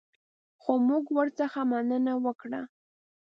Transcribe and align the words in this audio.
خو 0.61 0.71
موږ 0.87 1.05
ورڅخه 1.17 1.61
مننه 1.71 2.13
وکړه. 2.25 2.61